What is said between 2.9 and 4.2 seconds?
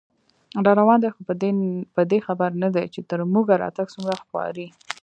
چې تر موږه راتګ څومره